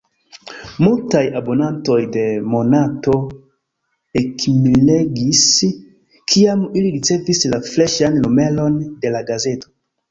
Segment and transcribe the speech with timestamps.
[0.85, 3.15] Multaj abonantoj de Monato
[4.23, 5.45] ekmiregis,
[6.35, 9.75] kiam ili ricevis la freŝan numeron de la gazeto.